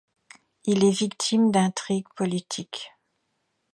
Il 0.65 0.83
est 0.83 0.89
victime 0.97 1.51
d'intrigues 1.51 2.07
politiques. 2.15 2.89